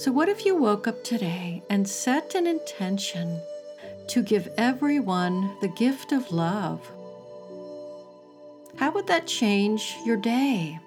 [0.00, 3.38] So, what if you woke up today and set an intention
[4.06, 6.80] to give everyone the gift of love?
[8.76, 10.80] How would that change your day?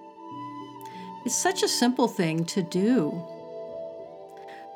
[1.27, 3.13] It's such a simple thing to do.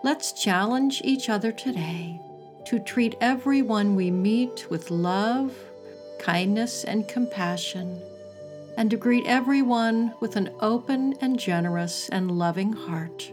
[0.03, 2.21] Let's challenge each other today
[2.67, 5.51] to treat everyone we meet with love,
[6.19, 7.99] kindness, and compassion,
[8.77, 13.31] and to greet everyone with an open and generous and loving heart.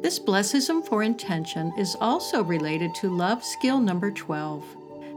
[0.00, 4.64] This blessism for intention is also related to love skill number 12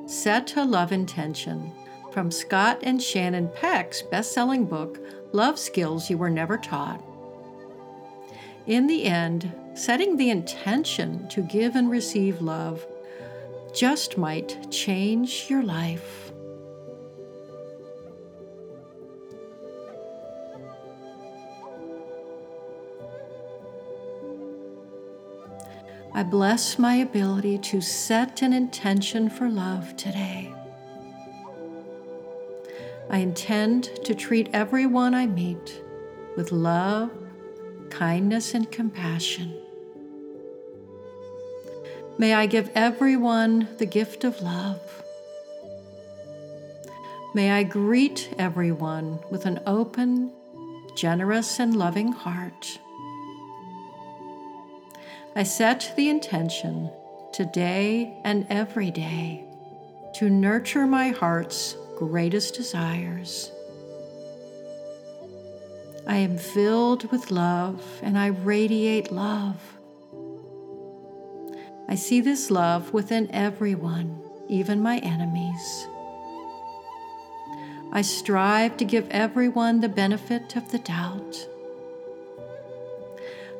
[0.08, 1.72] Set a Love Intention
[2.12, 5.00] from Scott and Shannon Peck's best selling book,
[5.32, 7.02] Love Skills You Were Never Taught.
[8.68, 12.86] In the end, setting the intention to give and receive love
[13.74, 16.33] just might change your life.
[26.16, 30.54] I bless my ability to set an intention for love today.
[33.10, 35.82] I intend to treat everyone I meet
[36.38, 37.10] with love,
[37.90, 39.58] kindness, and compassion.
[42.20, 45.04] May I give everyone the gift of love.
[47.34, 50.32] May I greet everyone with an open,
[50.96, 52.78] generous, and loving heart.
[55.36, 56.92] I set the intention
[57.32, 59.44] today and every day
[60.14, 63.52] to nurture my heart's greatest desires.
[66.06, 69.60] I am filled with love and I radiate love.
[71.88, 75.88] I see this love within everyone, even my enemies.
[77.92, 81.48] I strive to give everyone the benefit of the doubt.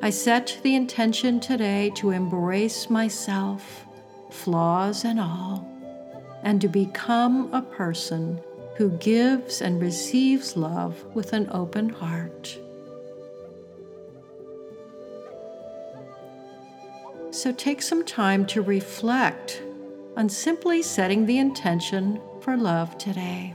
[0.04, 3.86] I set the intention today to embrace myself,
[4.30, 5.66] flaws and all,
[6.42, 8.38] and to become a person
[8.76, 12.58] who gives and receives love with an open heart.
[17.30, 19.62] So take some time to reflect
[20.18, 23.54] on simply setting the intention for love today.